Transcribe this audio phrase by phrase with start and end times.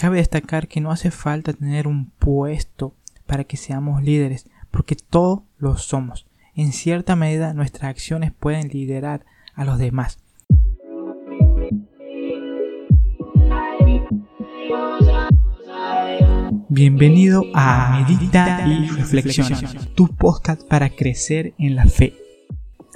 [0.00, 2.94] Cabe destacar que no hace falta tener un puesto
[3.26, 6.26] para que seamos líderes, porque todos lo somos.
[6.54, 10.18] En cierta medida nuestras acciones pueden liderar a los demás.
[16.70, 19.60] Bienvenido a Medita y Reflexiona,
[19.94, 22.14] tu podcast para crecer en la fe.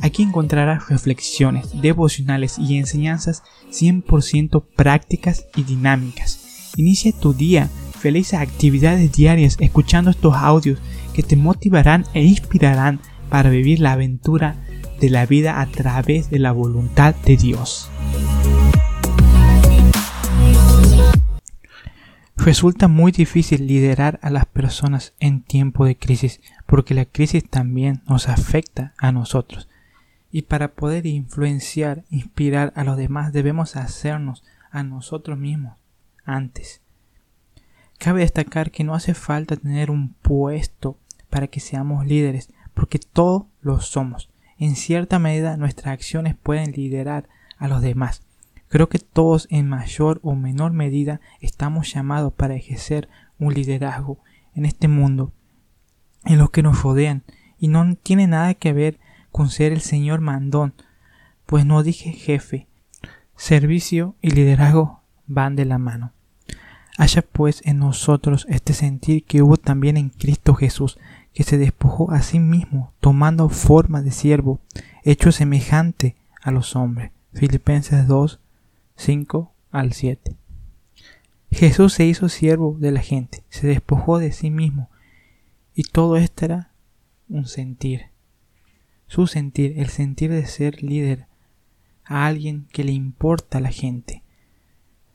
[0.00, 6.43] Aquí encontrarás reflexiones, devocionales y enseñanzas 100% prácticas y dinámicas
[6.76, 7.68] Inicia tu día,
[8.00, 10.80] felices actividades diarias escuchando estos audios
[11.14, 14.56] que te motivarán e inspirarán para vivir la aventura
[15.00, 17.88] de la vida a través de la voluntad de Dios.
[22.36, 28.02] Resulta muy difícil liderar a las personas en tiempo de crisis porque la crisis también
[28.08, 29.68] nos afecta a nosotros.
[30.32, 35.74] Y para poder influenciar, inspirar a los demás debemos hacernos a nosotros mismos
[36.24, 36.80] antes.
[37.98, 40.98] Cabe destacar que no hace falta tener un puesto
[41.30, 44.30] para que seamos líderes, porque todos lo somos.
[44.58, 48.22] En cierta medida nuestras acciones pueden liderar a los demás.
[48.68, 54.18] Creo que todos en mayor o menor medida estamos llamados para ejercer un liderazgo
[54.54, 55.32] en este mundo,
[56.24, 57.22] en los que nos rodean,
[57.58, 58.98] y no tiene nada que ver
[59.30, 60.74] con ser el señor mandón,
[61.46, 62.68] pues no dije jefe.
[63.36, 66.12] Servicio y liderazgo van de la mano.
[66.96, 70.98] Haya pues en nosotros este sentir que hubo también en Cristo Jesús,
[71.32, 74.60] que se despojó a sí mismo, tomando forma de siervo,
[75.02, 77.10] hecho semejante a los hombres.
[77.32, 78.38] Filipenses 2,
[78.96, 80.36] 5 al 7.
[81.50, 84.88] Jesús se hizo siervo de la gente, se despojó de sí mismo,
[85.74, 86.70] y todo esto era
[87.28, 88.06] un sentir.
[89.08, 91.26] Su sentir, el sentir de ser líder
[92.04, 94.23] a alguien que le importa a la gente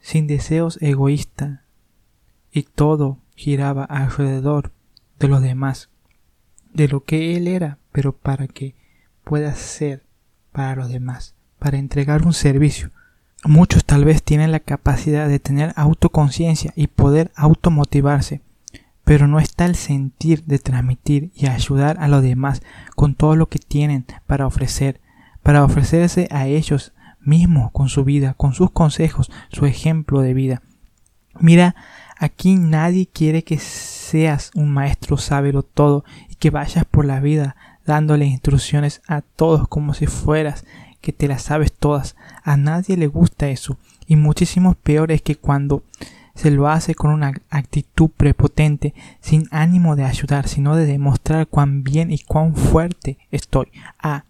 [0.10, 1.60] sin deseos egoístas,
[2.52, 4.72] y todo giraba alrededor
[5.20, 5.90] de los demás,
[6.74, 8.74] de lo que él era, pero para que
[9.24, 10.04] pueda ser
[10.52, 12.90] para los demás, para entregar un servicio.
[13.46, 18.42] Muchos tal vez tienen la capacidad de tener autoconciencia y poder automotivarse,
[19.04, 22.64] pero no está el sentir de transmitir y ayudar a los demás
[22.96, 25.02] con todo lo que tienen para ofrecer,
[25.44, 26.94] para ofrecerse a ellos
[27.30, 30.62] mismo con su vida, con sus consejos, su ejemplo de vida.
[31.40, 31.76] Mira,
[32.18, 37.56] aquí nadie quiere que seas un maestro sábelo todo y que vayas por la vida
[37.86, 40.66] dándole instrucciones a todos como si fueras
[41.02, 42.16] que te las sabes todas.
[42.44, 43.78] A nadie le gusta eso.
[44.06, 45.84] Y muchísimo peor es que cuando
[46.36, 51.84] se lo hace con una actitud prepotente, sin ánimo de ayudar, sino de demostrar cuán
[51.84, 53.68] bien y cuán fuerte estoy.
[54.02, 54.24] Ah,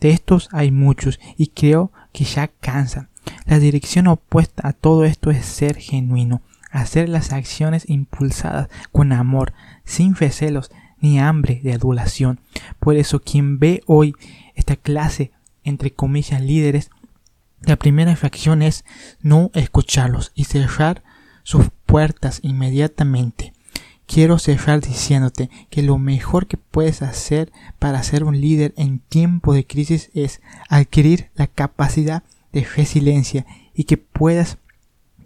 [0.00, 3.10] de estos hay muchos y creo que ya cansan.
[3.44, 6.40] La dirección opuesta a todo esto es ser genuino,
[6.70, 9.52] hacer las acciones impulsadas con amor,
[9.84, 12.40] sin recelos ni hambre de adulación.
[12.80, 14.14] Por eso quien ve hoy
[14.54, 15.30] esta clase,
[15.62, 16.90] entre comillas, líderes,
[17.60, 18.86] la primera reacción es
[19.20, 21.02] no escucharlos y cerrar
[21.42, 23.52] sus puertas inmediatamente.
[24.06, 29.52] Quiero cerrar diciéndote que lo mejor que puedes hacer para ser un líder en tiempo
[29.52, 32.22] de crisis es adquirir la capacidad
[32.52, 33.44] de resiliencia
[33.74, 34.58] y que puedas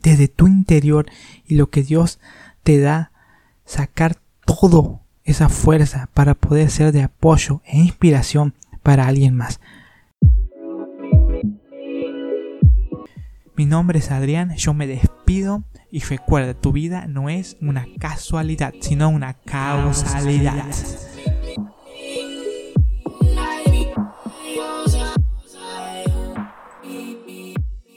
[0.03, 1.07] desde tu interior
[1.47, 2.19] y lo que Dios
[2.63, 3.13] te da
[3.67, 9.61] sacar todo esa fuerza para poder ser de apoyo e inspiración para alguien más.
[13.57, 18.73] Mi nombre es Adrián, yo me despido y recuerda, tu vida no es una casualidad,
[18.81, 20.67] sino una causalidad.